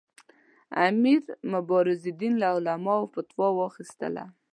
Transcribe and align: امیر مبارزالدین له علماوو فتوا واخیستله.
امیر 0.87 1.21
مبارزالدین 1.53 2.33
له 2.41 2.47
علماوو 2.57 3.11
فتوا 3.13 3.47
واخیستله. 3.53 4.23